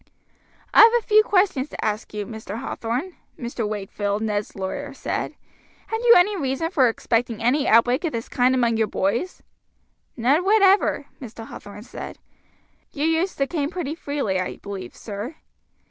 "I 0.73 0.79
have 0.79 0.93
a 0.97 1.05
few 1.05 1.21
questions 1.21 1.69
to 1.69 1.85
ask 1.85 2.11
you, 2.11 2.25
Mr. 2.25 2.57
Hathorn," 2.59 3.17
Mr. 3.37 3.69
Wakefield, 3.69 4.23
Ned's 4.23 4.55
lawyer, 4.55 4.95
said. 4.95 5.35
"Had 5.85 5.97
you 6.01 6.15
any 6.17 6.35
reason 6.35 6.71
for 6.71 6.89
expecting 6.89 7.39
any 7.43 7.67
outbreak 7.67 8.03
of 8.05 8.11
this 8.11 8.27
kind 8.27 8.55
among 8.55 8.77
your 8.77 8.87
boys?" 8.87 9.43
"None 10.17 10.43
whatever," 10.43 11.05
Mr. 11.21 11.45
Hathorn 11.49 11.83
said. 11.83 12.17
"You 12.91 13.05
use 13.05 13.35
the 13.35 13.45
cane 13.45 13.69
pretty 13.69 13.93
freely, 13.93 14.39
I 14.39 14.55
believe, 14.55 14.95
sir." 14.95 15.35